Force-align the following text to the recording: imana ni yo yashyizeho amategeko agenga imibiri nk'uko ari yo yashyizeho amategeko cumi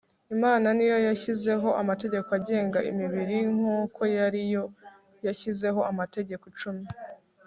imana 0.35 0.67
ni 0.77 0.85
yo 0.91 0.97
yashyizeho 1.07 1.67
amategeko 1.81 2.29
agenga 2.39 2.79
imibiri 2.91 3.37
nk'uko 3.55 3.99
ari 4.27 4.41
yo 4.53 4.63
yashyizeho 5.25 5.79
amategeko 5.91 6.45
cumi 6.59 6.85